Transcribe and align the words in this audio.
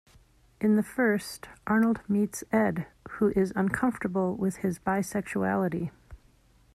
In 0.59 0.77
the 0.77 0.81
first, 0.81 1.47
Arnold 1.67 2.01
meets 2.07 2.43
Ed, 2.51 2.87
who 3.07 3.27
is 3.35 3.53
uncomfortable 3.55 4.35
with 4.35 4.55
his 4.55 4.79
bisexuality. 4.79 5.91